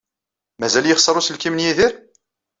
Mazal 0.59 0.85
yexṣer 0.87 1.15
uselkim 1.19 1.55
n 1.57 1.63
Yidir? 1.65 1.93